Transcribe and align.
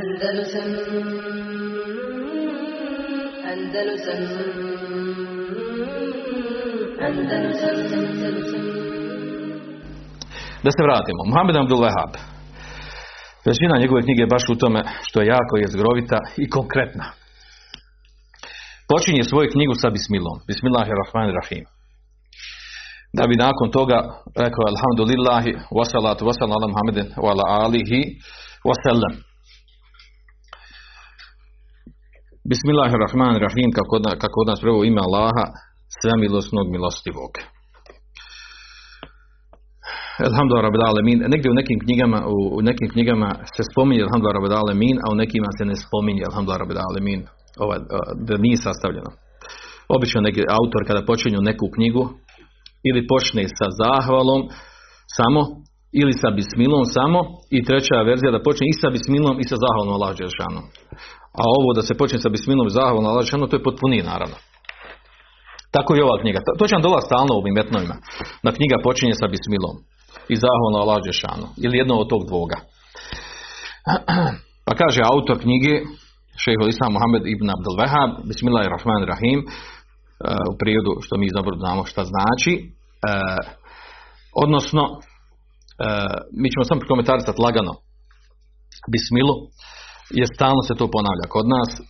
Andalusam 0.00 0.70
Andalusam 3.50 4.20
Da 10.64 10.70
se 10.76 10.82
vratimo. 10.88 11.20
Muhammed 11.30 11.56
Abdul 11.56 11.80
Wahab. 11.84 12.12
Većina 13.46 13.74
njegove 13.78 14.02
knjige 14.02 14.22
je 14.22 14.32
baš 14.34 14.44
u 14.48 14.58
tome 14.62 14.80
što 15.06 15.20
je 15.20 15.26
jako 15.26 15.54
jezgrovita 15.56 16.18
i 16.36 16.48
konkretna. 16.56 17.06
Počinje 18.88 19.24
svoju 19.24 19.48
knjigu 19.54 19.74
sa 19.74 19.90
bismilom. 19.90 20.36
Bismillahirrahmanirrahim. 20.50 21.64
Da 23.16 23.22
bi 23.26 23.42
nakon 23.46 23.68
toga 23.78 23.98
rekao 24.44 24.64
Alhamdulillahi 24.72 25.52
wasalatu 25.78 26.22
wasalam 26.28 26.52
ala 26.56 26.68
Muhammedin 26.72 27.08
wa 27.22 27.28
ala 27.32 27.44
alihi 27.64 28.00
wasallam. 28.70 29.29
Bismillahirrahmanirrahim 32.52 33.70
kako, 33.78 33.92
od- 33.96 34.18
kako 34.22 34.36
od 34.42 34.48
nas 34.50 34.60
prvo 34.66 34.78
ime 34.84 35.00
Allaha 35.08 35.44
svemilosnog 36.00 36.66
milostivog. 36.74 37.32
Alhamdulillah 40.28 40.64
rabbil 40.68 40.86
alamin. 40.90 41.18
Negdje 41.32 41.48
u 41.50 41.58
nekim 41.60 41.78
knjigama 41.84 42.18
u, 42.34 42.36
u 42.58 42.60
nekim 42.68 42.88
knjigama 42.94 43.28
se 43.54 43.62
spominje 43.70 44.02
Alhamdulillah 44.06 44.38
rabbil 44.38 44.56
alamin, 44.62 44.96
a 45.04 45.06
u 45.12 45.14
nekima 45.22 45.50
se 45.58 45.64
ne 45.70 45.76
spominje 45.84 46.22
Alhamdulillah 46.28 46.62
rabbil 46.64 46.82
alamin. 46.88 47.20
Ova, 47.64 47.76
da 48.28 48.34
nije 48.44 48.56
sastavljeno. 48.66 49.10
Obično 49.96 50.18
neki 50.28 50.42
autor 50.58 50.82
kada 50.88 51.08
počinju 51.10 51.40
neku 51.50 51.66
knjigu 51.76 52.04
ili 52.88 53.08
počne 53.12 53.42
sa 53.58 53.66
zahvalom 53.82 54.40
samo 55.16 55.40
ili 56.00 56.12
sa 56.20 56.28
bismilom 56.38 56.84
samo 56.96 57.18
i 57.56 57.58
treća 57.68 57.96
verzija 58.10 58.30
da 58.36 58.46
počne 58.46 58.64
i 58.68 58.78
sa 58.80 58.88
bismilom 58.96 59.36
i 59.42 59.44
sa 59.50 59.56
zahvalom 59.64 59.92
Allah 59.96 60.10
Đelešanu. 60.18 60.62
A 61.32 61.42
ovo 61.58 61.72
da 61.72 61.82
se 61.82 61.98
počne 62.00 62.18
sa 62.18 62.28
bismilom 62.28 62.66
i 62.66 62.70
zahvalom 62.70 63.06
Allah 63.06 63.20
Đelešanu 63.20 63.48
to 63.48 63.56
je 63.56 63.66
potpunije 63.68 64.02
naravno. 64.12 64.36
Tako 65.70 65.96
i 65.96 66.04
ova 66.06 66.16
knjiga. 66.22 66.40
To- 66.58 66.66
će 66.66 66.74
vam 66.74 66.82
dolaz 66.82 67.02
stalno 67.06 67.32
u 67.34 67.40
ovim 67.42 67.54
metnovima. 67.54 67.96
Da 68.44 68.56
knjiga 68.58 68.76
počinje 68.86 69.14
sa 69.14 69.26
bismilom 69.34 69.76
i 70.32 70.34
zahvalom 70.44 70.74
Allah 70.82 70.98
Đelešanu. 71.02 71.46
Ili 71.64 71.78
jedno 71.80 71.94
od 72.02 72.08
tog 72.12 72.22
dvoga. 72.30 72.58
Pa 74.66 74.72
kaže 74.82 75.00
autor 75.12 75.36
knjige 75.44 75.74
šehol 76.42 76.68
Islam 76.68 76.92
Muhammed 76.96 77.24
ibn 77.34 77.48
Wahab 77.80 78.10
Bismillahirrahmanirrahim 78.30 79.38
e, 79.40 79.46
u 80.52 80.54
prijevodu 80.60 80.92
što 81.04 81.14
mi 81.20 81.36
dobro 81.38 81.54
znamo 81.62 81.82
šta 81.90 82.02
znači 82.12 82.52
e, 82.60 82.64
odnosno 84.44 84.82
e, 84.90 84.96
mi 86.40 86.48
ćemo 86.52 86.64
samo 86.64 86.80
komentarisati 86.92 87.42
lagano 87.46 87.74
Bismilu 88.92 89.34
jer 90.18 90.28
stalno 90.34 90.62
se 90.68 90.74
to 90.80 90.86
ponavlja 90.96 91.26
kod 91.34 91.46
nas 91.54 91.70
e, 91.78 91.82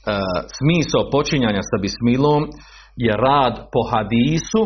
smisao 0.59 1.11
počinjanja 1.17 1.63
sa 1.71 1.77
Bismilom 1.85 2.43
je 3.05 3.13
rad 3.27 3.55
po 3.73 3.81
hadisu 3.93 4.63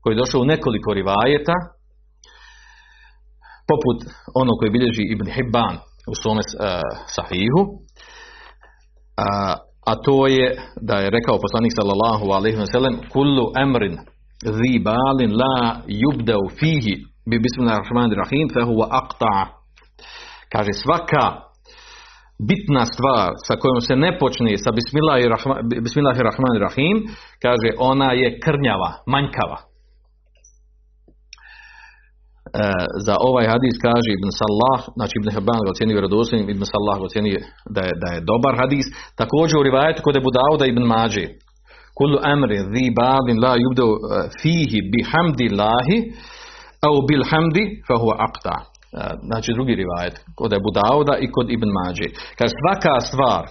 koji 0.00 0.12
je 0.14 0.20
došao 0.22 0.40
u 0.40 0.50
nekoliko 0.54 0.90
rivajeta 1.00 1.56
poput 3.70 3.98
ono 4.40 4.52
koji 4.58 4.70
bilježi 4.76 5.04
Ibn 5.14 5.26
Hibban 5.34 5.74
u 6.10 6.14
svome 6.22 6.42
e, 6.44 6.46
sahihu 7.16 7.62
a, 9.26 9.28
a 9.90 9.92
to 10.04 10.26
je 10.26 10.46
da 10.88 10.96
je 11.02 11.10
rekao 11.16 11.42
poslanik 11.44 11.72
sallallahu 11.78 12.24
alaihi 12.36 12.58
wa 12.58 12.72
sallam 12.72 12.96
kullu 13.14 13.44
emrin 13.64 13.94
zi 14.58 14.78
balin 14.78 15.32
la 15.42 15.80
yubdau 16.02 16.42
fihi 16.58 16.94
bi 17.30 17.36
bismillahirrahmanirrahim 17.38 18.48
fa 18.54 18.62
huwa 18.64 18.86
aqta. 18.90 19.46
Kaže 20.52 20.72
svaka 20.72 21.47
bitna 22.48 22.84
stvar 22.94 23.30
sa 23.46 23.54
kojom 23.60 23.80
se 23.80 23.96
ne 23.96 24.18
počne 24.18 24.58
sa 24.58 24.70
bismillahirrahma- 24.70 25.60
bismillahirrahmanirrahim 25.86 26.96
kaže 27.42 27.68
ona 27.78 28.12
je 28.12 28.28
krnjava, 28.44 28.90
manjkava 29.06 29.58
E, 32.54 32.60
za 33.06 33.14
ovaj 33.28 33.46
hadis 33.54 33.74
kaže 33.86 34.10
Ibn 34.12 34.28
Salah, 34.40 34.80
znači 34.98 35.14
Ibn 35.16 35.28
Hibban 35.34 35.60
ga 35.64 35.70
ocjenio 35.70 35.96
vjerodostojnim, 35.98 36.48
Ibn 36.50 36.64
Salah 36.72 36.96
ga 36.98 37.04
ocjenio 37.08 37.38
da 37.74 37.80
je, 37.86 37.92
da 38.02 38.08
je 38.14 38.20
dobar 38.30 38.54
hadis. 38.62 38.86
Također 39.20 39.56
u 39.58 39.66
rivajetu 39.68 40.00
kod 40.04 40.16
Ebu 40.16 40.30
Dauda 40.38 40.64
Ibn 40.66 40.82
Mađe. 40.92 41.26
Kullu 41.98 42.18
amri 42.32 42.58
zi 42.72 42.84
badin 43.00 43.36
la 43.44 43.52
yubdu 43.64 43.86
eh, 43.92 43.98
fihi 44.40 44.78
bihamdi 44.92 45.46
lahi 45.60 45.98
au 46.88 46.96
bil 47.08 47.24
hamdi 47.30 47.62
fa 47.86 47.94
huwa 48.02 48.14
aqta. 48.26 48.54
Znači 49.28 49.52
drugi 49.56 49.74
rivajet 49.74 50.14
kod 50.38 50.52
Ebu 50.52 50.70
Dauda 50.80 51.14
i 51.24 51.30
kod 51.34 51.46
Ibn 51.50 51.68
Mađe. 51.78 52.08
Kaže 52.38 52.52
svaka 52.62 52.94
stvar 53.08 53.42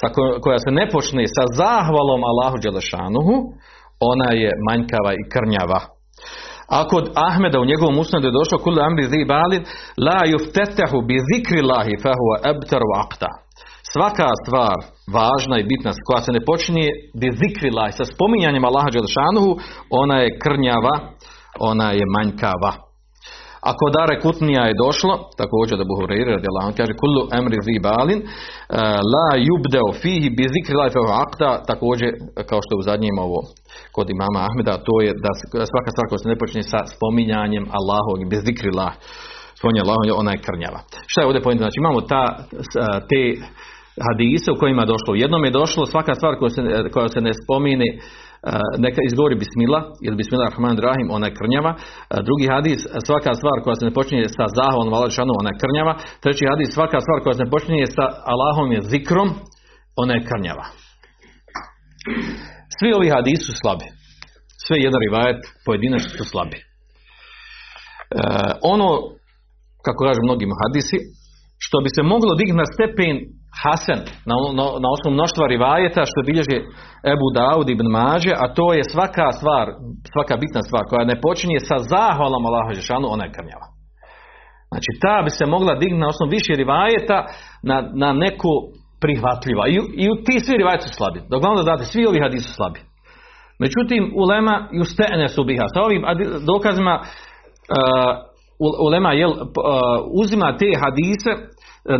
sa 0.00 0.06
ko- 0.14 0.38
koja 0.44 0.58
se 0.64 0.70
ne 0.78 0.84
počne 0.94 1.24
sa 1.36 1.44
zahvalom 1.60 2.20
Allahu 2.30 2.56
Đelešanuhu, 2.64 3.34
ona 4.12 4.28
je 4.42 4.50
manjkava 4.68 5.12
i 5.20 5.28
krnjava. 5.32 5.80
A 6.76 6.78
kod 6.92 7.04
Ahmeda 7.28 7.60
u 7.60 7.68
njegovom 7.70 7.98
usnadu 7.98 8.26
je 8.28 8.38
došlo 8.40 8.58
kul 8.64 8.76
amri 8.88 9.04
zi 9.12 9.20
balin 9.34 9.62
la 10.06 10.20
yuftetahu 10.32 10.96
bi 11.08 11.16
zikri 11.30 11.62
lahi 11.70 11.94
fa 12.02 12.12
huwa 12.20 12.36
abtaru 12.50 12.88
aqta. 13.02 13.30
Svaka 13.92 14.28
stvar 14.42 14.76
važna 15.16 15.56
i 15.58 15.68
bitna 15.70 15.90
koja 16.06 16.20
se 16.20 16.32
ne 16.32 16.40
počinje 16.50 16.86
bi 17.20 17.28
zikri 17.42 17.70
lahi 17.78 17.92
sa 17.92 18.04
spominjanjem 18.04 18.64
Allaha 18.64 18.88
Đelešanuhu, 18.94 19.50
ona 20.02 20.16
je 20.24 20.38
krnjava, 20.42 20.94
ona 21.70 21.88
je 21.98 22.04
manjkava. 22.16 22.72
A 23.68 23.70
kod 23.80 23.90
Dare 23.98 24.14
Kutnija 24.24 24.62
je 24.66 24.80
došlo, 24.84 25.14
također 25.42 25.74
da 25.78 25.90
Buhureyri 25.90 26.30
radijallahu 26.36 26.66
anhu 26.66 26.78
kaže 26.80 27.00
kullu 27.02 27.22
amri 27.38 27.58
zi 27.66 27.76
balin 27.88 28.20
eh, 28.22 28.28
la 29.12 29.28
yubdeo 29.48 29.88
fihi 30.02 30.28
bi 30.36 30.44
zikri 30.54 30.76
aqta, 31.24 31.50
također 31.72 32.10
kao 32.50 32.60
što 32.64 32.70
je 32.72 32.80
u 32.82 32.88
zadnjem 32.90 33.16
ovo 33.26 33.40
kod 33.96 34.06
imama 34.16 34.40
Ahmeda, 34.48 34.74
to 34.88 34.94
je 35.04 35.10
da 35.24 35.64
svaka 35.72 35.90
stvar 35.94 36.06
koja 36.08 36.20
se 36.22 36.32
ne 36.32 36.40
počne 36.42 36.62
sa 36.72 36.80
spominjanjem 36.94 37.64
Allahovog 37.78 38.20
bez 38.32 38.40
zikrillah, 38.48 38.92
spominje 39.58 39.80
Allahom, 39.84 40.04
ona 40.22 40.30
je 40.34 40.44
krnjava. 40.46 40.80
Šta 41.10 41.18
je 41.20 41.28
ovdje 41.28 41.44
pojenta? 41.46 41.62
Znači 41.64 41.78
imamo 41.82 42.00
ta, 42.12 42.24
a, 42.34 42.38
te 43.10 43.20
hadise 44.06 44.48
u 44.52 44.60
kojima 44.60 44.82
je 44.82 44.92
došlo. 44.94 45.10
U 45.12 45.20
jednom 45.24 45.44
je 45.44 45.56
došlo 45.60 45.82
svaka 45.86 46.14
stvar 46.14 46.32
koja 46.38 46.50
se, 46.50 46.62
koja 46.94 47.08
se 47.08 47.20
ne 47.20 47.32
spomine 47.40 47.88
neka 48.86 49.00
izgovori 49.08 49.36
bismila 49.44 49.80
ili 50.06 50.16
bismillah 50.20 50.48
rahman 50.52 50.76
rahim, 50.88 51.08
ona 51.16 51.26
je 51.26 51.36
krnjava. 51.40 51.72
A, 52.12 52.14
drugi 52.28 52.46
hadis, 52.54 52.80
svaka 53.08 53.32
stvar 53.40 53.56
koja 53.64 53.74
se 53.78 53.84
ne 53.88 53.96
počinje 53.98 54.24
sa 54.36 54.44
zahvalom 54.58 54.88
Allah 54.88 55.00
Đelešanu, 55.02 55.32
ona 55.40 55.50
je 55.52 55.60
krnjava. 55.62 55.92
Treći 56.22 56.44
hadis, 56.52 56.68
svaka 56.78 56.98
stvar 57.04 57.18
koja 57.22 57.34
se 57.34 57.44
ne 57.44 57.52
počinje 57.54 57.86
sa 57.96 58.06
Allahom 58.32 58.68
je 58.76 58.80
zikrom, 58.92 59.28
ona 60.02 60.12
je 60.14 60.26
krnjava. 60.28 60.66
Svi 62.76 62.88
ovi 62.98 63.08
hadisi 63.16 63.44
su 63.48 63.52
slabi. 63.62 63.86
Sve 64.64 64.76
jedan 64.86 65.00
rivajet 65.06 65.40
pojedinačno 65.66 66.10
su 66.18 66.24
slabi. 66.32 66.58
E, 66.58 66.64
ono, 68.74 68.88
kako 69.84 70.00
kažu 70.06 70.20
mnogi 70.22 70.44
hadisi, 70.62 70.98
što 71.64 71.76
bi 71.84 71.88
se 71.96 72.02
moglo 72.12 72.32
dignuti 72.40 72.62
na 72.62 72.68
stepen 72.74 73.16
Hasan, 73.62 74.00
na, 74.28 74.34
na, 74.58 74.64
na 74.84 74.88
osnovu 74.94 75.14
mnoštva 75.14 75.44
rivajeta, 75.54 76.02
što 76.10 76.26
bilježi 76.28 76.58
Ebu 77.12 77.28
Daud 77.38 77.68
ibn 77.70 77.86
Mađe, 77.96 78.32
a 78.42 78.44
to 78.56 78.66
je 78.76 78.90
svaka 78.94 79.26
stvar, 79.38 79.66
svaka 80.14 80.34
bitna 80.42 80.62
stvar 80.68 80.84
koja 80.90 81.04
ne 81.04 81.16
počinje 81.26 81.58
sa 81.68 81.76
zahvalom 81.92 82.42
Allahu 82.48 82.70
Žešanu, 82.78 83.06
ona 83.14 83.24
je 83.24 83.34
krnjava. 83.36 83.66
Znači, 84.72 84.90
ta 85.02 85.16
bi 85.24 85.30
se 85.30 85.44
mogla 85.46 85.74
dignuti 85.74 86.04
na 86.04 86.12
osnovu 86.12 86.30
više 86.30 86.52
rivajeta 86.62 87.18
na, 87.70 87.76
na 88.02 88.10
neku 88.12 88.52
prihvatljiva. 89.02 89.64
I, 89.68 89.76
i 90.02 90.04
ti 90.26 90.34
svi 90.44 90.56
rivajeti 90.56 90.88
su 90.88 90.94
slabi. 90.94 91.18
Vam 91.44 91.56
da 91.56 91.62
znate, 91.62 91.84
svi 91.84 92.06
ovi 92.06 92.20
hadisi 92.20 92.48
su 92.48 92.54
slabi. 92.54 92.80
Međutim, 93.62 94.02
ulema 94.22 94.68
justene 94.72 95.28
su 95.28 95.44
biha. 95.44 95.66
Sa 95.74 95.80
ovim 95.82 96.02
dokazima 96.52 96.94
uh, 97.00 97.06
ulema 98.86 99.12
jel, 99.12 99.30
uh, 99.30 99.36
uzima 100.22 100.56
te 100.60 100.70
hadise, 100.82 101.30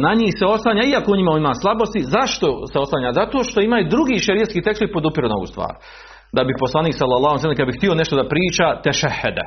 na 0.04 0.12
njih 0.20 0.32
se 0.38 0.44
oslanja, 0.56 0.82
iako 0.84 1.08
u 1.12 1.16
njima 1.16 1.32
ima 1.36 1.54
slabosti, 1.62 2.00
zašto 2.16 2.46
se 2.72 2.78
oslanja? 2.84 3.18
Zato 3.20 3.36
što 3.48 3.60
imaju 3.60 3.92
drugi 3.94 4.24
šerijetski 4.26 4.64
tekstovi 4.66 4.92
podupiru 4.96 5.28
na 5.28 5.36
ovu 5.40 5.46
stvar. 5.52 5.72
Da 6.36 6.44
bi 6.44 6.60
poslanik 6.64 6.94
sallallahu 7.00 7.34
alejhi 7.34 7.58
kad 7.60 7.66
bi 7.68 7.78
htio 7.78 7.94
nešto 8.00 8.14
da 8.20 8.30
priča, 8.32 8.66
tešehede. 8.86 9.44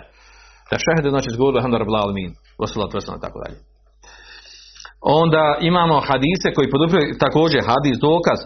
Tešehede 0.72 1.10
znači 1.14 1.30
zgovorili 1.36 1.60
alhamdu 1.60 1.78
rabbil 1.78 2.02
alamin, 2.04 2.32
wassalatu 2.62 2.94
wassalamu 2.98 3.22
tako 3.26 3.38
dalje. 3.44 3.58
Onda 5.22 5.44
imamo 5.72 5.96
hadise 6.10 6.48
koji 6.56 6.74
podupiru 6.74 7.02
također 7.26 7.62
hadis 7.72 7.98
dokaz 8.10 8.40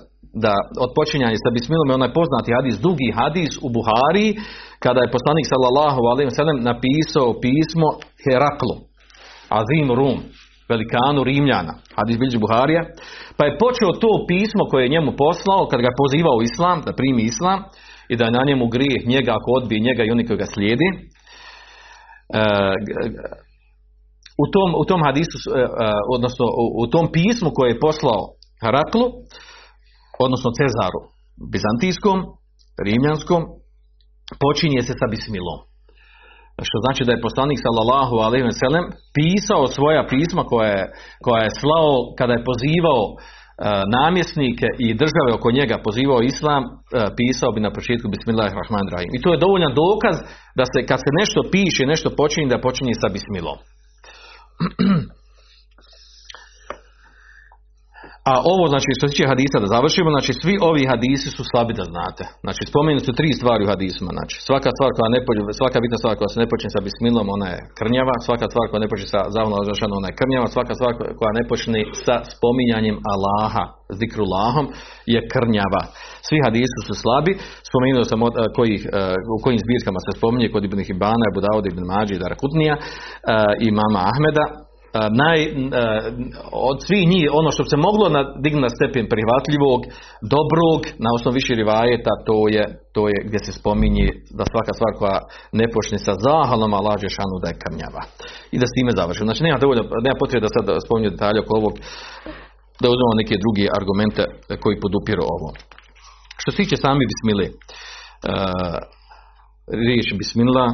da 0.46 0.54
od 0.86 0.90
počinjanja 0.98 1.38
sa 1.46 1.50
bismilom 1.58 1.88
je 1.90 1.98
onaj 2.00 2.14
poznati 2.20 2.56
hadis, 2.58 2.76
dugi 2.88 3.10
hadis 3.20 3.52
u 3.66 3.68
Buhari, 3.76 4.28
kada 4.84 5.00
je 5.02 5.14
poslanik 5.16 5.46
sallallahu 5.54 6.02
alejhi 6.12 6.30
ve 6.32 6.38
sellem 6.40 6.60
napisao 6.70 7.40
pismo 7.46 7.88
Heraklu, 8.24 8.76
Azim 9.60 9.88
Rum, 10.00 10.18
velikanu 10.74 11.24
Rimljana, 11.24 11.74
hadis 11.98 12.18
bilježi 12.20 12.44
Buharija, 12.44 12.84
pa 13.38 13.44
je 13.46 13.58
počeo 13.64 14.00
to 14.04 14.12
pismo 14.32 14.64
koje 14.70 14.82
je 14.84 14.94
njemu 14.96 15.12
poslao, 15.24 15.68
kad 15.72 15.80
ga 15.86 15.98
pozivao 16.02 16.40
islam, 16.50 16.78
da 16.86 16.98
primi 17.00 17.24
islam 17.32 17.60
i 18.12 18.16
da 18.18 18.24
je 18.26 18.38
na 18.38 18.44
njemu 18.50 18.66
grijeh 18.76 19.02
njega 19.14 19.32
ako 19.36 19.50
odbije 19.60 19.86
njega 19.88 20.02
i 20.04 20.12
oni 20.16 20.24
koji 20.28 20.38
ga 20.44 20.48
slijedi. 20.54 20.88
E, 20.94 22.42
u 24.44 24.46
tom, 24.54 24.70
u 24.82 24.84
tom 24.90 25.02
hadisu, 25.08 25.38
e, 25.40 25.60
e, 25.60 25.68
odnosno 26.16 26.46
u 26.84 26.88
tom 26.94 27.06
pismu 27.18 27.50
koje 27.56 27.70
je 27.70 27.84
poslao 27.88 28.22
Heraklu, 28.64 29.06
odnosno 30.26 30.50
Cezaru, 30.58 31.02
bizantijskom, 31.54 32.18
rimljanskom, 32.88 33.42
počinje 34.44 34.82
se 34.82 34.94
sa 35.00 35.08
bismilom. 35.14 35.71
Što 36.68 36.78
znači 36.86 37.02
da 37.06 37.12
je 37.14 37.26
poslanik 37.28 37.60
sallallahu 37.66 38.16
alejhi 38.26 38.48
ve 38.50 38.56
sellem 38.64 38.86
pisao 39.18 39.64
svoja 39.78 40.04
pisma 40.14 40.44
koja 40.52 40.70
je, 40.78 40.86
koja 41.26 41.42
je 41.44 41.58
slao 41.62 41.94
kada 42.20 42.34
je 42.34 42.48
pozivao 42.50 43.04
e, 43.12 43.16
namjesnike 43.98 44.68
i 44.86 44.88
države 45.04 45.30
oko 45.38 45.50
njega 45.60 45.76
pozivao 45.88 46.22
islam, 46.34 46.64
e, 46.64 46.70
pisao 47.20 47.52
bi 47.56 47.60
na 47.68 47.72
početku 47.78 48.08
Bismillahirrahmanirrahim. 48.16 49.12
I 49.14 49.22
to 49.24 49.30
je 49.32 49.44
dovoljan 49.46 49.74
dokaz 49.84 50.16
da 50.60 50.66
se 50.72 50.80
kad 50.90 51.00
se 51.06 51.12
nešto 51.22 51.40
piše, 51.56 51.84
nešto 51.94 52.10
počinje 52.20 52.48
da 52.54 52.66
počinje 52.68 52.94
sa 53.02 53.08
bismilom. 53.16 53.58
A 58.32 58.34
ovo, 58.54 58.64
znači, 58.74 58.90
što 58.96 59.04
se 59.06 59.12
tiče 59.12 59.32
hadisa 59.34 59.58
da 59.64 59.74
završimo, 59.76 60.10
znači, 60.16 60.32
svi 60.42 60.56
ovi 60.70 60.84
hadisi 60.92 61.30
su 61.38 61.44
slabi 61.52 61.74
da 61.80 61.86
znate. 61.94 62.24
Znači, 62.46 62.62
spomenuti 62.72 63.08
su 63.08 63.14
tri 63.20 63.30
stvari 63.40 63.62
u 63.64 63.72
hadisima. 63.74 64.12
Znači, 64.18 64.36
svaka 64.48 64.70
stvar 64.76 64.90
koja 64.98 65.10
ne 65.16 65.22
počne, 65.28 65.44
svaka 65.62 65.78
bitna 65.84 65.98
stvar 66.02 66.14
koja 66.20 66.30
se 66.34 66.42
ne 66.44 66.48
počne 66.52 66.70
sa 66.76 66.82
bismilom, 66.88 67.28
ona 67.36 67.48
je 67.54 67.60
krnjava. 67.80 68.16
Svaka 68.28 68.46
stvar 68.52 68.66
koja 68.70 68.80
ne 68.84 68.90
počne 68.92 69.08
sa 69.14 69.20
razrašanom, 69.60 69.96
ona 70.02 70.10
je 70.12 70.20
krnjava. 70.22 70.48
Svaka 70.56 70.74
stvar 70.78 70.92
koja 71.20 71.32
ne 71.40 71.44
počne 71.52 71.80
sa 72.06 72.16
spominjanjem 72.34 72.98
Allaha, 73.14 73.64
zikrulahom, 74.02 74.66
je 75.14 75.20
krnjava. 75.34 75.84
Svi 76.28 76.38
hadisi 76.46 76.80
su 76.88 76.94
slabi. 77.04 77.32
Spomenuo 77.70 78.04
sam 78.12 78.20
od, 78.28 78.34
kojih, 78.58 78.82
u 79.36 79.38
kojim 79.44 79.60
zbirkama 79.66 80.00
se 80.06 80.12
spominje 80.20 80.48
kod 80.54 80.64
Ibn 80.64 80.80
Hibana, 80.88 81.24
Abu 81.30 81.40
Dawud, 81.46 81.66
Ibn 81.68 81.84
Mađi, 81.92 82.24
Darakutnija 82.26 82.76
i 83.66 83.68
mama 83.80 84.02
Ahmeda 84.12 84.46
naj, 84.94 85.40
od 86.70 86.78
svih 86.88 87.04
njih 87.12 87.26
ono 87.40 87.50
što 87.56 87.64
se 87.72 87.78
moglo 87.88 88.06
dignuti 88.44 88.68
na 88.68 88.76
stepen 88.78 89.06
prihvatljivog, 89.14 89.80
dobrog, 90.36 90.80
na 91.06 91.10
osnovu 91.16 91.34
više 91.40 91.54
rivajeta, 91.62 92.14
to 92.28 92.38
je, 92.56 92.64
to 92.96 93.02
je 93.12 93.18
gdje 93.28 93.40
se 93.46 93.52
spominje 93.60 94.08
da 94.38 94.44
svaka 94.54 94.74
stvar 94.78 94.92
koja 95.00 95.18
ne 95.60 95.66
počne 95.76 95.98
sa 96.06 96.14
zahalom 96.28 96.72
Allah 96.80 97.00
šanu 97.18 97.38
da 97.44 97.48
je 97.50 97.62
krnjava. 97.64 98.02
I 98.54 98.58
da 98.62 98.66
s 98.68 98.76
time 98.78 98.92
završimo. 99.00 99.28
Znači 99.30 99.46
nema, 99.48 99.64
dovoljno, 99.64 99.84
nema 100.06 100.18
potrebe 100.22 100.44
da 100.46 100.56
sad 100.56 100.66
spominju 100.86 101.10
detalje 101.10 101.40
oko 101.42 101.54
ovog, 101.62 101.74
da 102.82 102.88
uzmemo 102.94 103.20
neke 103.22 103.36
druge 103.44 103.66
argumente 103.80 104.24
koji 104.64 104.84
podupiru 104.84 105.24
ovo. 105.36 105.50
Što 106.42 106.50
se 106.52 106.60
tiče 106.62 106.76
sami 106.86 107.10
bismile, 107.12 107.46
uh, 107.52 108.78
riječ 109.88 110.08
bismillah 110.22 110.70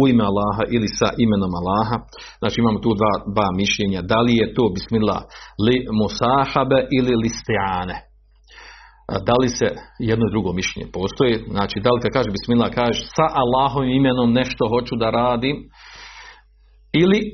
u 0.00 0.08
ime 0.08 0.24
Allaha 0.30 0.62
ili 0.76 0.88
sa 0.98 1.08
imenom 1.24 1.52
Allaha. 1.60 1.96
Znači 2.40 2.56
imamo 2.60 2.78
tu 2.84 2.90
dva, 3.00 3.12
dva 3.34 3.48
mišljenja. 3.60 4.00
Da 4.12 4.18
li 4.26 4.32
je 4.40 4.54
to 4.56 4.64
bismillah 4.76 5.20
li 5.66 5.76
musahabe 6.00 6.78
ili 6.98 7.12
li 7.22 7.30
stiane. 7.40 7.96
Da 9.28 9.34
li 9.40 9.48
se 9.58 9.68
jedno 10.10 10.24
i 10.26 10.32
drugo 10.34 10.50
mišljenje 10.52 10.88
postoji? 10.98 11.34
Znači 11.54 11.76
da 11.84 11.90
li 11.92 12.00
kad 12.02 12.12
kaže 12.16 12.30
bismillah 12.36 12.70
kaže 12.80 13.00
sa 13.16 13.26
Allahovim 13.42 13.92
imenom 14.00 14.32
nešto 14.40 14.62
hoću 14.72 14.94
da 15.02 15.08
radim 15.10 15.56
ili 17.02 17.20
e, 17.24 17.30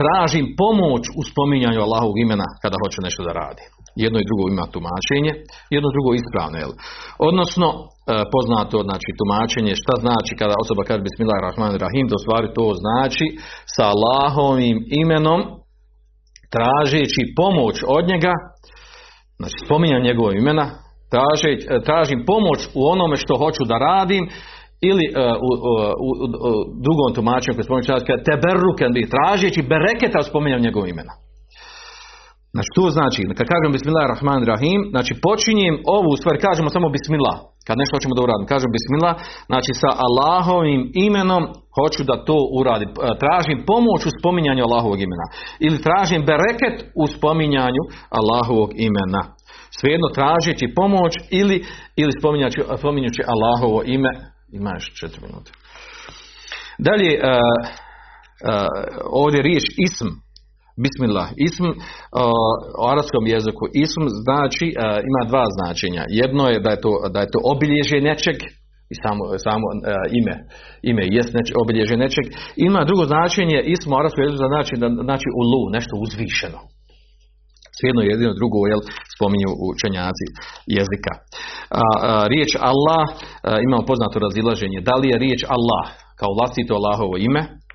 tražim 0.00 0.46
pomoć 0.62 1.02
u 1.20 1.22
spominjanju 1.30 1.80
Allahovog 1.86 2.18
imena 2.18 2.48
kada 2.62 2.76
hoću 2.82 2.98
nešto 3.06 3.22
da 3.28 3.32
radim 3.42 3.75
jedno 4.04 4.18
i 4.20 4.28
drugo 4.28 4.44
ima 4.46 4.64
tumačenje, 4.74 5.32
jedno 5.74 5.88
drugo 5.94 6.10
ispravno. 6.12 6.56
Jel? 6.62 6.72
Odnosno, 7.28 7.68
e, 7.76 7.80
poznato 8.34 8.76
znači 8.88 9.10
tumačenje 9.18 9.72
šta 9.82 9.94
znači 10.04 10.32
kada 10.40 10.54
osoba 10.62 10.82
kaže 10.88 11.06
Bismillahirrahmanirrahim, 11.08 12.06
da 12.12 12.16
stvari 12.24 12.48
to 12.58 12.66
znači 12.82 13.26
sa 13.74 13.84
Allahovim 13.94 14.78
imenom 15.02 15.40
tražeći 16.54 17.22
pomoć 17.40 17.76
od 17.96 18.04
njega, 18.12 18.34
znači 19.38 19.56
spominjam 19.64 20.06
njegovog 20.08 20.34
imena, 20.42 20.66
traži, 21.14 21.52
e, 21.54 21.58
tražim 21.88 22.20
pomoć 22.30 22.60
u 22.78 22.82
onome 22.94 23.16
što 23.22 23.32
hoću 23.42 23.62
da 23.70 23.76
radim, 23.88 24.24
ili 24.90 25.06
uh, 25.10 25.16
u, 25.48 25.50
u, 25.68 25.72
u, 26.06 26.10
u, 26.48 26.52
drugom 26.84 27.08
tumačenju 27.14 27.54
koji 27.54 27.64
spominje 27.64 28.24
te 28.26 28.34
berruken 28.44 28.90
bi 28.96 29.10
tražeći 29.14 29.68
bereketa 29.72 30.20
spominjam 30.22 30.60
njegovog 30.66 30.88
imena. 30.88 31.12
Znači 32.56 32.70
to 32.78 32.84
znači, 32.96 33.20
kad 33.38 33.46
kažem 33.52 33.70
Bismillah 33.76 34.06
rahman 34.14 34.42
rahim, 34.52 34.80
znači 34.94 35.12
počinjem 35.26 35.74
ovu 35.98 36.12
stvar, 36.20 36.34
kažemo 36.46 36.68
samo 36.76 36.88
Bismillah, 36.96 37.38
kad 37.66 37.76
nešto 37.80 37.94
hoćemo 37.96 38.14
da 38.16 38.24
uradim, 38.26 38.46
kažem 38.54 38.70
Bismillah, 38.76 39.14
znači 39.50 39.72
sa 39.82 39.90
Allahovim 40.06 40.82
imenom 41.06 41.42
hoću 41.76 42.02
da 42.10 42.24
to 42.28 42.38
uradim, 42.58 42.90
e, 42.90 42.94
tražim 43.22 43.58
pomoć 43.70 44.00
u 44.06 44.14
spominjanju 44.18 44.62
Allahovog 44.66 44.98
imena, 45.06 45.26
ili 45.66 45.84
tražim 45.86 46.20
bereket 46.30 46.76
u 47.02 47.04
spominjanju 47.16 47.82
Allahovog 48.18 48.70
imena. 48.88 49.22
Svejedno 49.78 50.08
tražeći 50.18 50.74
pomoć 50.80 51.12
ili, 51.40 51.56
ili 52.02 52.12
spominjući, 52.20 52.60
spominjući 52.82 53.20
Allahovo 53.32 53.78
ime, 53.96 54.12
ima 54.58 54.70
još 54.76 54.86
četiri 55.00 55.20
minute. 55.26 55.50
Dalje, 56.86 57.10
uh, 57.16 57.22
uh, 57.22 57.32
ovdje 59.22 59.42
riječ 59.48 59.64
ism, 59.86 60.08
Bismillah. 60.84 61.28
Ism 61.48 61.66
u 62.82 62.84
arapskom 62.92 63.24
jeziku 63.34 63.64
ism 63.84 64.02
znači, 64.24 64.66
uh, 64.72 64.76
ima 65.10 65.22
dva 65.30 65.44
značenja. 65.56 66.02
Jedno 66.22 66.44
je 66.52 66.58
da 66.64 66.70
je 66.74 66.80
to, 66.84 66.92
da 67.14 67.18
je 67.20 67.32
to 67.32 67.38
obilježje 67.52 67.98
nečeg 68.10 68.38
i 68.92 68.94
samo, 69.02 69.22
samo 69.46 69.66
uh, 69.72 69.78
ime, 70.18 70.34
ime 70.90 71.02
jest 71.16 71.30
neč, 71.38 71.48
obilježje 71.62 71.96
nečeg. 72.04 72.26
Ima 72.68 72.80
drugo 72.88 73.04
značenje 73.12 73.58
ism 73.74 73.88
u 73.92 73.98
arapskom 74.00 74.22
jeziku 74.24 74.38
znači, 74.54 74.72
da, 74.82 74.88
znači 75.08 75.28
ulu, 75.40 75.62
nešto 75.76 75.92
uzvišeno. 76.04 76.60
Svijedno 77.78 78.02
jedino 78.02 78.32
drugo 78.40 78.58
jel, 78.72 78.82
spominju 79.14 79.50
učenjaci 79.72 80.26
jezika. 80.76 81.12
A, 81.80 81.82
riječ 82.32 82.50
Allah, 82.70 83.04
a, 83.12 83.16
imamo 83.66 83.88
poznato 83.90 84.16
razilaženje. 84.26 84.78
Da 84.88 84.94
li 85.00 85.06
je 85.10 85.22
riječ 85.24 85.40
Allah 85.56 85.84
kao 86.20 86.30
vlastito 86.38 86.72
Allahovo 86.78 87.14
ime, 87.28 87.42
E, 87.42 87.65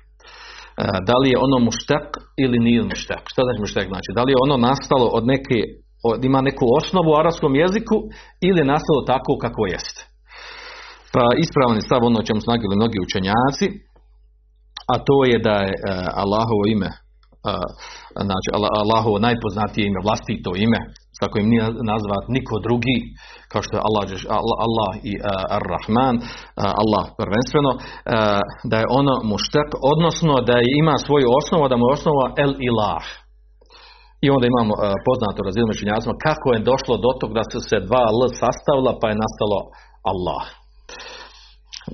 da 1.08 1.16
li 1.22 1.28
je 1.30 1.42
ono 1.46 1.58
muštek 1.66 2.06
ili 2.44 2.58
nije 2.66 2.82
muštek. 2.82 3.22
Šta 3.32 3.40
znači 3.44 3.60
muštek? 3.64 3.86
Znači, 3.92 4.10
da 4.16 4.22
li 4.22 4.30
je 4.32 4.42
ono 4.46 4.56
nastalo 4.68 5.06
od 5.18 5.24
neke, 5.32 5.58
od, 6.08 6.24
ima 6.24 6.40
neku 6.48 6.64
osnovu 6.80 7.08
u 7.10 7.18
arapskom 7.22 7.52
jeziku 7.62 7.96
ili 8.48 8.58
je 8.60 8.72
nastalo 8.74 9.00
tako 9.12 9.32
kako 9.44 9.62
jest. 9.74 9.96
Pa 11.14 11.24
ispravan 11.44 11.76
je 11.76 11.88
stav 11.88 12.00
ono 12.02 12.18
o 12.20 12.26
čemu 12.28 12.40
su 12.40 12.48
mnogi 12.76 12.98
učenjaci, 13.06 13.66
a 14.92 14.94
to 15.06 15.16
je 15.30 15.36
da 15.48 15.56
je 15.66 15.74
uh, 15.78 16.22
Allahovo 16.22 16.62
ime, 16.74 16.90
uh, 17.48 17.68
znači 18.28 18.48
Allahovo 18.82 19.16
najpoznatije 19.28 19.84
ime, 19.86 20.00
vlastito 20.08 20.50
ime, 20.66 20.80
kako 21.22 21.36
im 21.38 21.48
nije 21.52 21.64
nazvat 21.92 22.24
niko 22.36 22.54
drugi, 22.66 22.98
kao 23.50 23.62
što 23.64 23.72
je 23.76 23.84
Allah, 23.88 24.04
Allah 24.66 24.92
i 25.10 25.12
uh, 25.18 25.24
Ar-Rahman, 25.56 26.14
uh, 26.18 26.24
Allah 26.82 27.04
prvenstveno, 27.20 27.72
uh, 27.74 27.80
da 28.70 28.76
je 28.80 28.92
ono 29.00 29.14
muštek, 29.32 29.68
odnosno 29.92 30.34
da 30.48 30.54
je 30.60 30.66
ima 30.82 30.94
svoju 31.06 31.28
osnovu, 31.40 31.62
da 31.70 31.76
mu 31.76 31.84
je 31.86 31.96
osnova 31.98 32.26
El 32.44 32.52
Ilah. 32.68 33.06
I 34.24 34.26
onda 34.34 34.46
imamo 34.48 34.72
poznato 35.06 35.40
razinu 35.48 35.72
kako 36.26 36.46
je 36.54 36.66
došlo 36.70 36.94
do 37.04 37.10
tog 37.20 37.30
da 37.38 37.44
su 37.52 37.58
se 37.68 37.76
dva 37.88 38.04
L 38.18 38.20
sastavila 38.40 38.92
pa 39.00 39.06
je 39.08 39.20
nastalo 39.24 39.58
Allah. 40.12 40.44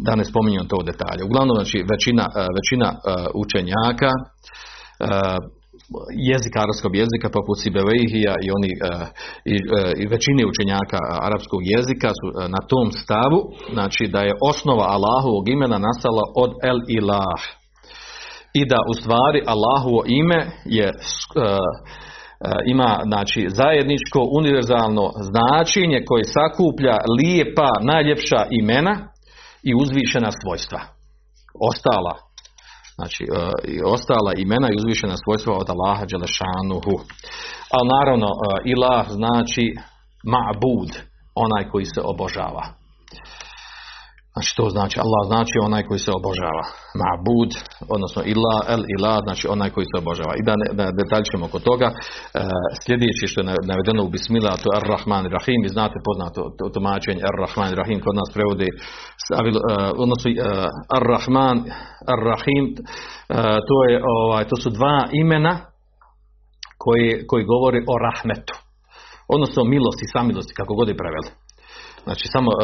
Da 0.06 0.12
ne 0.20 0.24
spominjem 0.30 0.68
to 0.70 0.76
u 0.80 0.88
detalje. 0.90 1.20
Uglavnom, 1.24 1.54
znači, 1.60 1.78
većina, 1.92 2.24
većina 2.58 2.88
učenjaka 3.42 4.10
jezika 6.32 6.58
arapskog 6.66 6.92
jezika 7.02 7.28
poput 7.36 7.56
Sibevejhija 7.62 8.34
i 8.44 8.48
oni 8.56 8.72
uh, 8.76 9.06
i, 9.54 9.56
uh, 9.56 9.92
i 10.02 10.04
većine 10.14 10.42
učenjaka 10.52 11.00
arapskog 11.28 11.60
jezika 11.74 12.10
su 12.18 12.26
na 12.54 12.60
tom 12.70 12.86
stavu, 13.02 13.40
znači 13.76 14.04
da 14.14 14.20
je 14.28 14.38
osnova 14.50 14.86
Allahovog 14.96 15.44
imena 15.48 15.78
nastala 15.88 16.24
od 16.44 16.50
El 16.70 16.80
Ilah. 16.96 17.42
I 18.60 18.62
da 18.72 18.78
u 18.90 18.94
stvari 19.00 19.40
Allahovo 19.54 20.00
ime 20.20 20.40
je 20.64 20.88
ima 22.66 23.00
znači 23.04 23.46
zajedničko 23.48 24.20
univerzalno 24.38 25.06
značenje 25.30 25.98
koje 26.08 26.24
sakuplja 26.24 26.96
lijepa, 27.18 27.70
najljepša 27.80 28.40
imena 28.50 28.94
i 29.62 29.70
uzvišena 29.82 30.30
svojstva. 30.40 30.80
Ostala 31.70 32.27
znači 32.98 33.24
e, 33.24 33.28
ostala 33.84 34.32
imena 34.36 34.68
i 34.70 34.78
uzvišena 34.80 35.16
svojstva 35.24 35.52
od 35.56 35.68
Allaha 35.70 36.04
Đelešanuhu. 36.10 36.94
Ali 37.74 37.90
naravno, 37.96 38.28
e, 38.30 38.38
ilah 38.72 39.06
znači 39.20 39.64
ma'bud, 40.34 40.92
onaj 41.44 41.70
koji 41.70 41.84
se 41.84 42.00
obožava. 42.04 42.64
Znači 44.38 44.56
to 44.58 44.66
znači 44.76 44.96
Allah 45.04 45.22
znači 45.32 45.56
onaj 45.68 45.82
koji 45.88 46.00
se 46.06 46.12
obožava. 46.18 46.64
Ma'bud, 47.00 47.50
odnosno 47.94 48.20
ila, 48.32 48.56
el 48.74 48.82
ila, 48.96 49.14
znači 49.26 49.44
onaj 49.54 49.70
koji 49.74 49.86
se 49.90 49.96
obožava. 50.02 50.32
I 50.36 50.42
da 50.48 50.54
ne, 50.60 50.66
da 50.78 51.44
oko 51.48 51.58
toga, 51.68 51.88
e, 51.90 51.96
sljedeće 52.82 53.24
što 53.30 53.38
je 53.40 53.46
navedeno 53.72 54.00
u 54.04 54.12
Bismillah, 54.14 54.56
to 54.62 54.66
je 54.70 54.78
Ar-Rahman 54.80 55.24
Rahim, 55.36 55.60
vi 55.64 55.70
znate 55.76 55.96
poznato 56.08 56.40
to, 56.58 56.64
tumačenje 56.74 57.22
Ar-Rahman 57.30 57.72
Rahim, 57.80 57.98
kod 58.04 58.14
nas 58.20 58.30
prevodi, 58.36 58.68
uh, 58.72 58.78
odnosno 60.04 60.28
uh, 60.30 60.36
Ar-Rahman, 60.98 61.56
Ar-Rahim, 62.14 62.64
uh, 62.72 62.78
to, 63.68 63.76
je, 63.88 63.96
ovaj, 64.16 64.44
to 64.50 64.56
su 64.62 64.68
dva 64.78 64.96
imena 65.22 65.54
koji, 66.82 67.08
koji 67.28 67.50
govori 67.52 67.80
o 67.92 67.94
rahmetu. 68.06 68.54
Odnosno 69.34 69.60
milosti, 69.74 70.12
samilosti, 70.14 70.54
kako 70.58 70.72
god 70.74 70.88
je 70.88 71.00
preveli. 71.02 71.30
Znači 72.06 72.24
samo 72.34 72.50
e, 72.52 72.56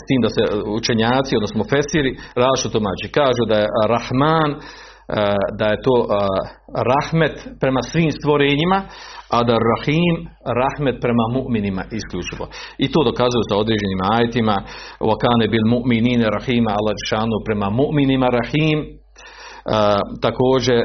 s 0.00 0.04
tim 0.08 0.20
da 0.24 0.30
se 0.36 0.42
učenjaci, 0.78 1.38
odnosno 1.40 1.62
fesiri, 1.72 2.10
različito 2.42 2.74
tumači. 2.76 3.14
Kažu 3.20 3.42
da 3.50 3.56
je 3.62 3.66
Rahman, 3.94 4.50
e, 4.54 4.60
da 5.58 5.66
je 5.72 5.78
to 5.86 5.96
e, 6.04 6.06
rahmet 6.90 7.36
prema 7.62 7.82
svim 7.90 8.10
stvorenjima, 8.18 8.78
a 9.36 9.38
da 9.48 9.54
Rahim, 9.72 10.14
rahmet 10.60 10.96
prema 11.04 11.24
mu'minima 11.36 11.82
isključivo. 11.98 12.44
I 12.84 12.86
to 12.92 13.00
dokazuju 13.10 13.44
sa 13.48 13.54
određenim 13.62 14.00
ajetima, 14.16 14.56
wakane 15.10 15.44
bil 15.54 15.64
mu'minine 15.74 16.26
rahima, 16.36 16.70
Allah 16.78 16.94
prema 17.48 17.68
mu'minima 17.80 18.28
rahim, 18.40 18.78
također 20.26 20.78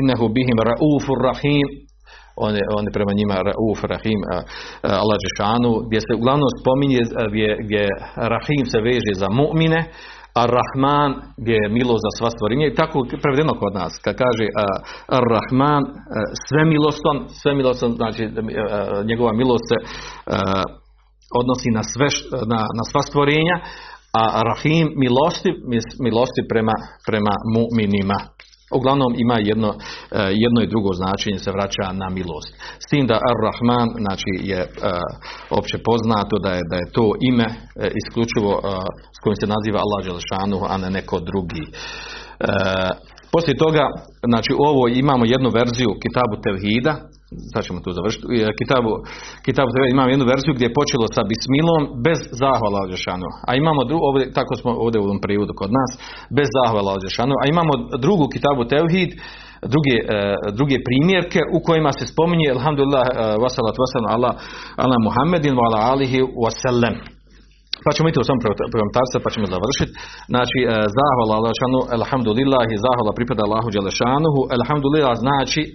innehu 0.00 0.26
bihim 0.36 0.58
raufur 0.70 1.18
rahim, 1.30 1.66
on 2.36 2.52
je, 2.58 2.64
on 2.78 2.84
je 2.86 2.92
prema 2.98 3.12
njima 3.20 3.34
Rauf, 3.48 3.80
Rahim, 3.94 4.20
Allah 5.02 5.16
gdje 5.86 6.00
se 6.00 6.12
uglavnom 6.18 6.50
spominje 6.60 6.98
gdje, 7.30 7.48
gdje 7.64 7.82
Rahim 8.34 8.64
se 8.72 8.78
veže 8.88 9.12
za 9.22 9.28
mu'mine, 9.40 9.80
a 10.34 10.42
Rahman 10.56 11.10
gdje 11.40 11.54
je 11.62 11.68
milo 11.78 11.94
za 12.04 12.10
sva 12.18 12.30
stvorinja 12.30 12.66
i 12.66 12.74
tako 12.74 12.98
prevedeno 13.22 13.54
kod 13.62 13.72
nas. 13.74 13.92
Kad 14.04 14.14
kaže 14.24 14.46
Rahman 15.34 15.82
sve 16.46 16.62
milostan 16.64 17.18
sve 17.40 17.54
milostan 17.54 17.90
znači 18.00 18.22
njegova 19.10 19.32
milost 19.32 19.64
se 19.70 19.78
odnosi 21.40 21.70
na 21.78 21.82
sve 21.92 22.08
na, 22.52 22.60
na 22.78 22.84
sva 22.90 23.02
stvorenja 23.02 23.56
a 24.20 24.42
Rahim 24.50 24.86
milosti 24.96 25.50
milosti 26.06 26.42
prema, 26.48 26.72
prema 27.06 27.34
mu'minima 27.54 28.18
Uglavnom 28.78 29.12
ima 29.16 29.36
jedno, 29.50 29.70
e, 29.70 29.76
jedno 30.44 30.60
i 30.62 30.70
drugo 30.72 30.90
značenje 30.92 31.38
se 31.38 31.50
vraća 31.52 31.92
na 31.92 32.08
milost. 32.08 32.50
S 32.84 32.86
tim 32.90 33.06
da 33.06 33.14
Ar-Rahman 33.30 33.88
znači 34.04 34.30
je 34.50 34.60
e, 34.60 34.68
opće 35.50 35.76
poznato 35.88 36.38
da 36.44 36.50
je, 36.56 36.62
da 36.70 36.76
je 36.76 36.92
to 36.92 37.06
ime 37.20 37.44
e, 37.44 37.90
isključivo 38.00 38.52
s 39.16 39.18
kojim 39.22 39.36
se 39.36 39.46
naziva 39.54 39.78
Allah 39.84 40.00
Đelešanu, 40.04 40.58
a 40.72 40.76
ne 40.76 40.90
neko 40.90 41.20
drugi. 41.20 41.66
Poslije 43.34 43.62
toga, 43.64 43.84
znači 44.32 44.52
ovo 44.68 44.82
imamo 45.02 45.24
jednu 45.34 45.48
verziju 45.58 45.90
Kitabu 46.04 46.34
Tevhida, 46.44 46.94
sad 47.52 47.62
ćemo 47.66 47.78
tu 47.84 47.90
završiti, 47.98 48.24
Kitabu, 48.60 48.92
Kitabu 49.46 49.68
Tevhida 49.70 49.94
imamo 49.96 50.10
jednu 50.14 50.26
verziju 50.32 50.52
gdje 50.54 50.66
je 50.66 50.78
počelo 50.80 51.06
sa 51.14 51.22
Bismilom 51.30 51.82
bez 52.06 52.18
zahvala 52.42 52.80
Đelešanu, 52.86 53.28
a 53.48 53.50
imamo 53.62 53.80
drugu, 53.88 54.04
ovdje, 54.10 54.24
tako 54.38 54.52
smo 54.60 54.70
ovdje 54.84 54.98
u 55.00 55.06
ovom 55.08 55.20
prijevodu 55.24 55.52
kod 55.60 55.70
nas, 55.78 55.90
bez 56.36 56.48
zahvala 56.56 56.92
Đelešanu, 57.00 57.34
a 57.42 57.44
imamo 57.54 57.72
drugu 58.04 58.24
Kitabu 58.34 58.62
Tevhid, 58.72 59.10
druge, 59.72 59.96
e, 60.14 60.16
druge 60.58 60.76
primjerke 60.88 61.40
u 61.56 61.58
kojima 61.66 61.92
se 61.98 62.04
spominje 62.12 62.46
Alhamdulillah, 62.56 63.06
e, 63.10 63.14
wasalat 63.44 63.76
wasalam 63.82 64.08
ala, 64.16 64.30
ala 64.84 64.96
Muhammedin 65.06 65.54
ala 65.66 65.78
alihi 65.92 66.18
wasallam. 66.44 66.94
Pa 67.84 67.90
ćemo 67.96 68.06
i 68.08 68.16
to 68.16 68.22
samo 68.28 68.40
prokomentarca 68.72 69.16
pa 69.24 69.30
ćemo 69.34 69.46
završiti. 69.54 69.92
Znači, 70.32 70.58
e, 70.62 70.66
zahvala 70.98 71.32
Allahšanu, 71.40 71.80
alhamdulillah 71.98 72.64
i 72.70 72.82
zahvala 72.86 73.12
pripada 73.18 73.42
Allahu 73.48 73.68
Đelešanuhu. 73.76 74.40
Alhamdulillah 74.58 75.14
znači 75.24 75.62
e, 75.66 75.70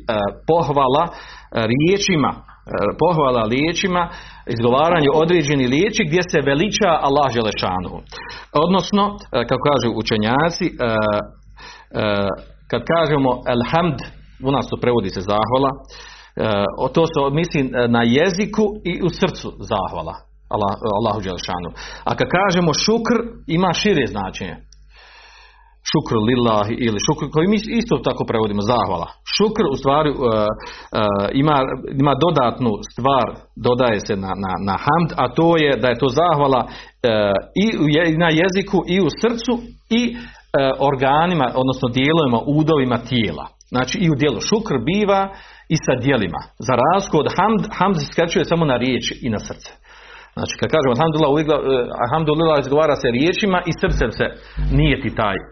pohvala 0.50 1.04
e, 1.08 1.12
riječima, 1.74 2.32
pohvala 3.04 3.42
riječima, 3.56 4.04
izgovaranje 4.56 5.10
određeni 5.24 5.66
riječi 5.76 6.02
gdje 6.10 6.22
se 6.32 6.40
veliča 6.50 6.92
Allah 7.08 7.28
Đelešanuhu. 7.36 8.00
Odnosno, 8.66 9.04
kako 9.50 9.64
kažu 9.70 9.90
učenjaci, 10.02 10.66
kad 12.72 12.82
kažemo 12.94 13.32
alhamd, 13.56 14.00
u 14.48 14.50
nas 14.56 14.66
to 14.70 14.76
prevodi 14.84 15.10
se 15.10 15.22
zahvala, 15.32 15.72
to 16.96 17.04
se 17.12 17.20
misli 17.40 17.62
na 17.96 18.02
jeziku 18.18 18.66
i 18.92 18.94
u 19.08 19.10
srcu 19.20 19.50
zahvala. 19.72 20.16
Allah, 20.54 20.74
Allahu 21.00 21.20
Đelšanu. 21.22 21.70
A 22.10 22.12
kad 22.16 22.28
kažemo 22.38 22.72
šukr, 22.86 23.16
ima 23.48 23.74
šire 23.74 24.08
značenje. 24.08 24.56
Šukr 25.92 26.16
lillahi 26.30 26.76
ili 26.88 27.00
šukr, 27.08 27.26
koji 27.34 27.48
mi 27.48 27.58
isto 27.82 27.96
tako 28.08 28.24
prevodimo, 28.30 28.62
zahvala. 28.62 29.08
Šukr 29.36 29.64
u 29.74 29.76
stvari 29.82 30.10
uh, 30.10 30.18
uh, 30.18 30.28
ima, 31.42 31.58
ima 32.04 32.14
dodatnu 32.26 32.72
stvar, 32.92 33.28
dodaje 33.68 34.00
se 34.08 34.16
na, 34.16 34.32
na, 34.44 34.54
na 34.70 34.76
hamd, 34.86 35.10
a 35.22 35.26
to 35.38 35.48
je 35.64 35.72
da 35.82 35.88
je 35.90 36.02
to 36.04 36.10
zahvala 36.22 36.62
uh, 36.66 36.72
i 37.64 37.66
na 38.24 38.30
jeziku 38.42 38.78
i 38.96 38.98
u 39.08 39.10
srcu 39.22 39.54
i 40.00 40.02
organima, 40.92 41.48
odnosno 41.62 41.88
dijelovima, 41.98 42.40
udovima 42.60 42.98
tijela. 42.98 43.46
Znači 43.74 43.98
i 43.98 44.10
u 44.10 44.16
dijelu 44.16 44.40
šukr 44.50 44.76
biva 44.90 45.22
i 45.74 45.78
sa 45.86 45.94
dijelima. 46.04 46.42
Za 46.68 46.74
razliku 46.84 47.18
od 47.20 47.28
hamd, 47.38 47.62
hamd 47.78 47.96
se 48.00 48.06
skraćuje 48.12 48.46
samo 48.46 48.66
na 48.66 48.78
riječi 48.78 49.14
i 49.26 49.30
na 49.30 49.40
srce. 49.40 49.72
Znači 50.38 50.54
kad 50.60 50.70
kažemo 50.76 50.94
alhamdulillah, 50.96 51.32
e, 51.34 51.78
alhamdulillah 52.06 52.58
izgovara 52.60 52.96
se 53.02 53.08
riječima 53.18 53.60
i 53.70 53.72
srcem 53.82 54.12
se 54.18 54.26
nije 54.80 54.96
ti 55.04 55.10
taj 55.22 55.38
e, 55.40 55.44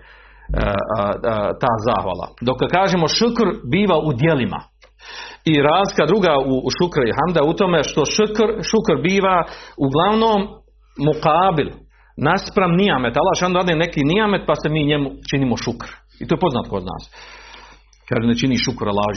ta 1.61 1.71
zahvala. 1.87 2.27
Dok 2.47 2.57
kad 2.61 2.69
kažemo 2.79 3.05
šukr 3.19 3.47
biva 3.73 3.97
u 4.07 4.09
dijelima. 4.21 4.59
I 5.51 5.53
razka 5.69 6.03
druga 6.11 6.33
u, 6.51 6.53
u 6.67 6.69
šukr 6.77 7.01
i 7.05 7.15
hamda 7.19 7.41
u 7.49 7.53
tome 7.59 7.79
što 7.89 8.01
šukr, 8.15 8.47
šukr 8.69 8.95
biva 9.07 9.37
uglavnom 9.85 10.39
mukabil, 11.07 11.69
naspram 12.29 12.71
nijamet. 12.81 13.13
Allah 13.17 13.35
šan 13.39 13.77
neki 13.83 14.01
nijamet 14.11 14.43
pa 14.47 14.55
se 14.61 14.67
mi 14.69 14.89
njemu 14.91 15.09
činimo 15.29 15.55
šukr. 15.65 15.89
I 16.21 16.27
to 16.27 16.31
je 16.35 16.43
poznat 16.45 16.65
kod 16.73 16.83
nas. 16.91 17.03
Kaže 18.13 18.27
ne 18.31 18.37
čini 18.41 18.63
šukr 18.65 18.85
Allah 18.93 19.07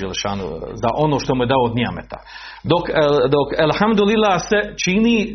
za 0.83 0.91
ono 1.05 1.17
što 1.23 1.31
mu 1.35 1.43
je 1.43 1.53
dao 1.53 1.62
od 1.69 1.75
nijameta. 1.79 2.19
Dok, 2.73 2.85
e, 2.88 2.93
dok 3.37 3.49
Elhamdulillah 3.67 4.37
se 4.50 4.59
čini 4.85 5.17
e, 5.29 5.35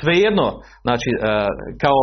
svejedno, 0.00 0.46
znači 0.86 1.10
e, 1.14 1.18
kao, 1.84 2.00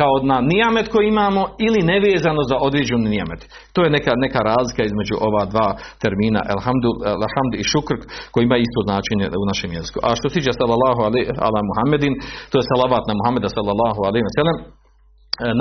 kao 0.00 0.12
na 0.32 0.38
nijamet 0.52 0.86
koji 0.92 1.04
imamo 1.14 1.42
ili 1.66 1.80
nevezano 1.92 2.42
za 2.50 2.56
određeni 2.66 3.06
nijamet. 3.14 3.40
To 3.74 3.80
je 3.84 3.94
neka, 3.96 4.12
neka 4.24 4.40
razlika 4.52 4.82
između 4.84 5.14
ova 5.28 5.42
dva 5.52 5.68
termina 6.02 6.40
Elhamdu, 6.54 6.90
Elhamdu 7.24 7.54
i 7.58 7.64
šukr 7.72 7.96
koji 8.32 8.42
ima 8.44 8.56
isto 8.66 8.80
značenje 8.88 9.26
u 9.42 9.44
našem 9.50 9.70
jeziku. 9.78 9.98
A 10.06 10.08
što 10.18 10.26
se 10.28 10.34
tiče 10.36 10.52
sallallahu 10.60 11.00
ala 11.46 11.60
Muhammedin, 11.70 12.14
to 12.50 12.54
je 12.58 12.68
salavat 12.72 13.04
na 13.10 13.14
Muhammeda 13.20 13.48
sallallahu 13.56 14.00
alaihi 14.08 14.26
wa 14.28 14.34
sallam, 14.38 14.58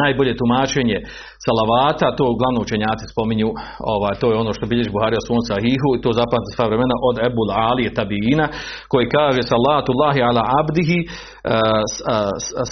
najbolje 0.03 0.33
tumačenje 0.41 0.97
salavata, 1.45 2.15
to 2.17 2.23
uglavnom 2.33 2.61
učenjaci 2.61 3.05
spominju, 3.13 3.49
ovaj, 3.93 4.15
to 4.19 4.25
je 4.31 4.37
ono 4.43 4.51
što 4.53 4.65
bilježi 4.71 4.89
Buhari 4.95 5.15
o 5.17 5.25
svom 5.27 5.41
sahihu 5.49 5.89
i 5.93 6.01
to 6.03 6.09
zapamte 6.19 6.49
sva 6.55 6.65
vremena 6.69 6.95
od 7.09 7.15
Ebul 7.27 7.49
Ali 7.67 7.93
Tabijina 7.97 8.45
koji 8.91 9.05
kaže 9.17 9.41
salatu 9.43 9.89
Allahi 9.95 10.19
ala 10.29 10.43
abdihi 10.59 10.99
uh, 11.05 11.09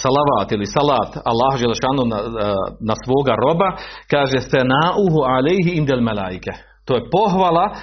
salavat 0.04 0.48
ili 0.52 0.66
salat 0.76 1.10
Allah 1.30 1.52
Želešanu 1.62 2.02
na, 2.12 2.18
na 2.88 2.94
svoga 3.04 3.34
roba 3.44 3.68
kaže 4.12 4.38
ste 4.46 4.58
nauhu 4.76 5.20
alejhi 5.36 5.72
indel 5.80 6.00
melaike 6.08 6.52
to 6.86 6.92
je 6.96 7.08
pohvala 7.16 7.64
uh, 7.72 7.78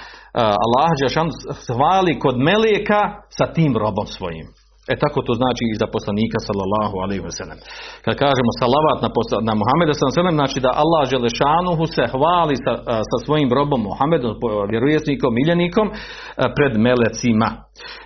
Allah 0.64 0.88
Želešanu 1.00 1.30
hvali 1.66 2.12
kod 2.24 2.36
meleka 2.48 3.02
sa 3.38 3.46
tim 3.56 3.72
robom 3.82 4.06
svojim 4.16 4.46
E 4.92 4.94
tako 5.02 5.18
to 5.26 5.32
znači 5.40 5.62
i 5.66 5.78
za 5.82 5.86
poslanika 5.96 6.38
sallallahu 6.46 6.96
alaihi 7.04 7.22
wa 7.28 7.32
sallam. 7.38 7.58
Kad 8.04 8.14
kažemo 8.24 8.50
salavat 8.62 8.98
na, 9.04 9.10
posla, 9.16 9.38
na 9.48 9.54
Muhammeda 9.60 9.92
sallallahu 9.94 10.40
znači 10.40 10.58
da 10.66 10.70
Allah 10.82 11.02
Želešanuhu 11.12 11.84
se 11.96 12.04
hvali 12.12 12.56
sa, 12.64 12.72
sa 13.10 13.16
svojim 13.24 13.48
robom 13.58 13.80
Muhammedom, 13.88 14.32
vjerovjesnikom, 14.72 15.30
miljenikom 15.40 15.86
pred 16.56 16.72
melecima. 16.86 17.48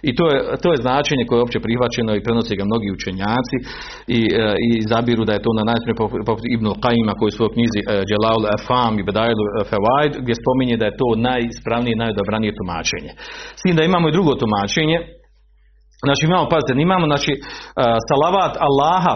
I 0.09 0.11
to 0.19 0.25
je, 0.33 0.37
to 0.62 0.69
je 0.73 0.83
značenje 0.87 1.25
koje 1.27 1.39
je 1.39 1.47
opće 1.47 1.59
prihvaćeno 1.67 2.11
i 2.15 2.25
prenosi 2.27 2.59
ga 2.59 2.65
mnogi 2.71 2.89
učenjaci 2.99 3.57
i, 4.19 4.21
i 4.69 4.71
zabiru 4.93 5.23
da 5.29 5.33
je 5.35 5.45
to 5.47 5.51
na 5.59 5.65
najsprije 5.71 5.97
poput 6.31 6.45
Ibn 6.57 6.67
Qajima 6.85 7.12
koji 7.19 7.29
u 7.31 7.37
svojoj 7.37 7.55
knjizi 7.57 7.81
Jalaul 8.11 8.45
Afam 8.57 8.95
i 8.99 9.07
Bedajlu 9.09 9.45
Fewaid 9.71 10.12
gdje 10.23 10.41
spominje 10.43 10.77
da 10.81 10.87
je 10.87 10.99
to 11.01 11.09
najispravnije 11.31 11.93
i 11.95 12.03
najdobranije 12.05 12.53
tumačenje. 12.59 13.12
S 13.59 13.62
tim 13.65 13.75
da 13.77 13.83
imamo 13.83 14.07
i 14.09 14.17
drugo 14.17 14.33
tumačenje 14.43 14.99
Znači 16.06 16.23
imamo, 16.28 16.44
pazite, 16.54 16.73
imamo 16.88 17.04
znači 17.12 17.32
e, 17.35 17.40
salavat 18.11 18.54
Allaha 18.68 19.14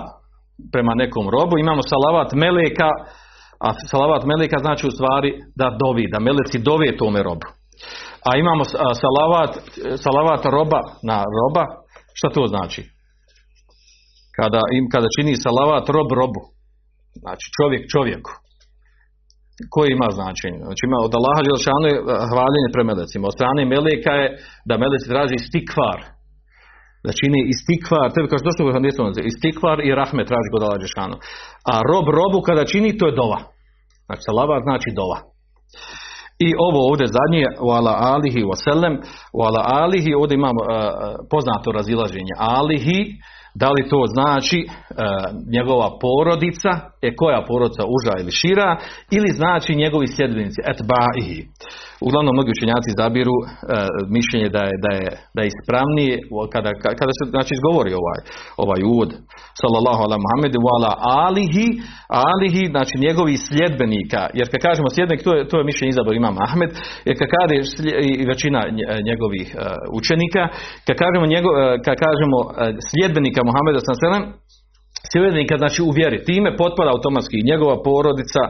prema 0.75 0.93
nekom 1.03 1.27
robu, 1.37 1.55
imamo 1.59 1.83
salavat 1.93 2.29
meleka, 2.45 2.91
a 3.67 3.69
salavat 3.93 4.23
meleka 4.31 4.59
znači 4.67 4.83
u 4.87 4.95
stvari 4.97 5.31
da 5.61 5.69
dovi, 5.83 6.05
da 6.13 6.19
meleci 6.29 6.59
dove 6.71 6.89
tome 7.01 7.21
robu. 7.29 7.49
A 8.29 8.31
imamo 8.43 8.63
salavat, 9.05 9.53
salavat 10.05 10.43
roba 10.57 10.81
na 11.11 11.19
roba, 11.39 11.65
šta 12.19 12.29
to 12.37 12.43
znači? 12.55 12.83
Kada, 14.39 14.61
im, 14.77 14.85
kada 14.93 15.09
čini 15.17 15.43
salavat 15.47 15.87
rob 15.97 16.09
robu. 16.21 16.43
Znači 17.23 17.47
čovjek 17.57 17.83
čovjeku. 17.95 18.33
Koji 19.75 19.89
ima 19.93 20.09
značenje? 20.19 20.59
Znači 20.67 20.83
ima 20.89 20.99
od 21.07 21.13
Allaha 21.19 21.41
Đelšanu 21.47 21.87
je 21.91 21.99
hvaljenje 22.31 22.69
pre 22.75 22.83
melecima. 22.91 23.25
Od 23.31 23.37
strane 23.39 23.61
meleka 23.75 24.13
je 24.21 24.27
da 24.69 24.75
meleci 24.83 25.07
traži 25.13 25.39
stikvar. 25.49 25.99
Da 27.07 27.13
čini 27.21 27.41
istikvar, 27.55 28.07
tebi 28.15 28.27
što 28.29 28.49
došlo 28.49 28.77
hadisu, 28.79 29.03
istikvar 29.33 29.77
i 29.81 29.91
rahmet 30.01 30.27
traži 30.31 30.49
kod 30.53 30.63
Allaha 30.63 30.83
Đelšanu. 30.83 31.17
A 31.73 31.75
rob 31.91 32.07
robu 32.19 32.39
kada 32.49 32.65
čini, 32.73 32.99
to 32.99 33.05
je 33.09 33.19
dova. 33.23 33.41
Znači 34.07 34.23
salavat 34.29 34.63
znači 34.69 34.89
dova. 35.01 35.19
I 36.47 36.49
ovo 36.67 36.79
ovdje 36.91 37.07
zadnje, 37.19 37.45
u 37.67 37.69
ala 37.79 37.93
alihi 38.15 38.43
wasallam, 38.51 38.95
u 39.39 39.41
ala 39.47 39.63
alihi, 39.83 40.11
ovdje 40.21 40.35
imamo 40.35 40.63
uh, 40.63 40.69
poznato 41.33 41.69
razilaženje. 41.79 42.35
Alihi, 42.59 42.99
da 43.63 43.69
li 43.75 43.83
to 43.93 44.01
znači 44.17 44.59
uh, 44.67 44.73
njegova 45.57 45.89
porodica, 46.03 46.73
je 47.05 47.11
koja 47.21 47.41
porodica 47.51 47.83
uža 47.97 48.15
ili 48.23 48.33
šira, 48.41 48.69
ili 49.17 49.29
znači 49.41 49.71
njegovi 49.83 50.07
sljedbenici, 50.15 50.61
etba'ihi. 50.73 51.39
Uglavnom, 52.07 52.33
mnogi 52.35 52.51
učenjaci 52.57 52.99
zabiru 53.01 53.37
uh, 53.41 53.47
mišljenje 54.17 54.49
da 54.57 54.63
je, 54.69 54.75
da 54.85 54.91
je, 54.99 55.09
da 55.35 55.41
je 55.43 55.49
ispravnije 55.53 56.15
kada, 56.55 56.71
kada 57.01 57.13
se 57.19 57.25
znači, 57.35 57.51
izgovori 57.55 57.93
ovaj, 58.01 58.21
ovaj 58.65 58.81
uvod, 58.93 59.11
sallallahu 59.61 60.01
ala 60.07 60.17
Muhammedu, 60.25 60.59
ala 60.77 60.93
alihi, 61.25 61.67
alihi, 62.29 62.63
znači 62.75 62.95
njegovi 63.07 63.35
sljedbenika, 63.49 64.23
jer 64.39 64.47
kad 64.53 64.61
kažemo 64.69 64.89
sljedbenik, 64.95 65.23
to 65.27 65.33
je, 65.37 65.41
to 65.51 65.55
je 65.59 65.69
mišljenje 65.71 65.93
izabor 65.93 66.15
imam 66.15 66.37
Ahmed, 66.47 66.71
jer 67.07 67.15
kad 67.21 67.31
i 68.23 68.25
većina 68.33 68.61
njegovih 69.09 69.47
uh, 69.55 69.61
učenika, 69.99 70.43
kad 70.87 70.97
kažemo, 71.03 71.25
njego, 71.35 71.49
uh, 71.53 71.59
kad 71.87 71.97
kažemo 72.07 72.39
uh, 72.45 72.51
sljedbenika 72.91 73.41
Muhammeda 73.49 73.79
sallallahu 73.81 74.47
sljedbenika 75.13 75.55
znači 75.63 75.81
u 75.83 75.91
vjeri, 75.99 76.25
time 76.31 76.57
potpada 76.63 76.91
automatski 76.97 77.47
njegova 77.51 77.77
porodica 77.89 78.43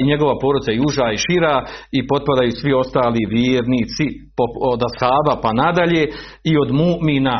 i 0.00 0.02
njegova 0.10 0.34
porodica 0.42 0.72
i 0.72 0.82
uža 0.88 1.06
i 1.12 1.22
šira 1.24 1.56
i 1.98 2.00
potpadaju 2.10 2.50
svi 2.60 2.72
ostali 2.82 3.30
vjernici 3.36 4.06
od 4.72 4.80
ashaba 4.88 5.34
pa 5.42 5.50
nadalje 5.62 6.02
i 6.50 6.52
od 6.62 6.70
mu'mina 6.82 7.38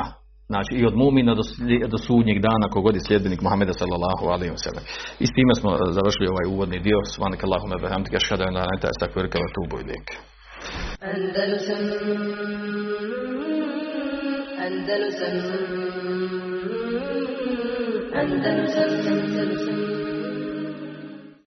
znači 0.53 0.73
i 0.81 0.87
od 0.91 0.95
mu'mina 1.03 1.33
do, 1.39 1.45
do 1.93 1.99
sudnjeg 2.07 2.39
dana 2.49 2.67
kogod 2.75 2.95
je 2.95 3.07
sljedbenik 3.07 3.41
Muhammeda 3.43 3.73
sallallahu 3.81 4.25
alaihi 4.35 4.53
wa 4.57 4.63
sallam. 4.67 4.85
I 5.23 5.27
s 5.27 5.33
time 5.37 5.53
smo 5.61 5.71
završili 5.99 6.33
ovaj 6.35 6.47
uvodni 6.55 6.79
dio. 6.87 6.99
Svanak 7.15 7.41
Allahumma 7.45 7.77
bihamdika 7.85 8.17
ashhadu 8.17 8.43
an 8.43 8.47
la 8.47 8.53
ilaha 8.53 8.67
illa 8.67 8.77
anta 8.77 8.89
astaghfiruka 8.95 9.37
wa 9.39 9.47
atubu 9.51 9.75
ilaik. 9.85 10.09
Andalusam 11.13 11.83
Andalusam 14.67 16.16
Andalusam 18.17 19.76